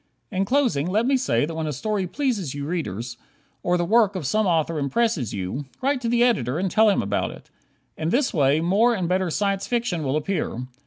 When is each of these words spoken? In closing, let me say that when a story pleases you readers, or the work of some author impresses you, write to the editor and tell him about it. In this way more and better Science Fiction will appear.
In 0.31 0.45
closing, 0.45 0.87
let 0.87 1.05
me 1.05 1.15
say 1.15 1.45
that 1.45 1.53
when 1.53 1.67
a 1.67 1.71
story 1.71 2.07
pleases 2.07 2.55
you 2.55 2.65
readers, 2.65 3.17
or 3.61 3.77
the 3.77 3.85
work 3.85 4.15
of 4.15 4.25
some 4.25 4.47
author 4.47 4.79
impresses 4.79 5.31
you, 5.31 5.65
write 5.79 6.01
to 6.01 6.09
the 6.09 6.23
editor 6.23 6.57
and 6.57 6.71
tell 6.71 6.89
him 6.89 7.03
about 7.03 7.29
it. 7.29 7.51
In 7.99 8.09
this 8.09 8.33
way 8.33 8.61
more 8.61 8.95
and 8.95 9.07
better 9.07 9.29
Science 9.29 9.67
Fiction 9.67 10.03
will 10.03 10.15
appear. 10.17 10.61